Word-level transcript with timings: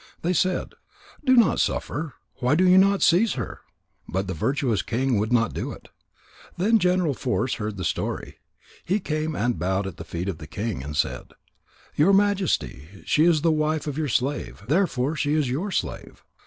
They 0.23 0.33
said: 0.33 0.73
"Do 1.23 1.35
not 1.35 1.59
suffer. 1.59 2.15
Why 2.37 2.55
do 2.55 2.67
you 2.67 2.79
not 2.79 3.03
seize 3.03 3.33
her?" 3.33 3.59
But 4.09 4.25
the 4.25 4.33
virtuous 4.33 4.81
king 4.81 5.19
would 5.19 5.31
not 5.31 5.53
do 5.53 5.71
it. 5.71 5.89
Then 6.57 6.79
General 6.79 7.13
Force 7.13 7.53
heard 7.61 7.77
the 7.77 7.83
story. 7.83 8.39
He 8.83 8.99
came 8.99 9.35
and 9.35 9.59
bowed 9.59 9.85
at 9.85 9.97
the 9.97 10.03
feet 10.03 10.27
of 10.27 10.39
the 10.39 10.47
king 10.47 10.81
and 10.81 10.97
said: 10.97 11.33
"Your 11.95 12.13
Majesty, 12.13 13.03
she 13.05 13.25
is 13.25 13.41
the 13.41 13.51
wife 13.51 13.85
of 13.85 13.95
your 13.95 14.07
slave, 14.09 14.63
therefore 14.67 15.15
she 15.15 15.35
is 15.35 15.51
your 15.51 15.69
slave. 15.69 16.23